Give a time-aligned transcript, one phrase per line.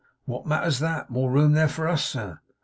[0.25, 1.11] What matters that!
[1.11, 2.39] More room there for us, sir.